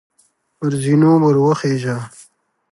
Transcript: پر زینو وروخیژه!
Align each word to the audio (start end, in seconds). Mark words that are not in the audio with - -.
پر 0.57 0.71
زینو 0.83 1.11
وروخیژه! 1.25 1.97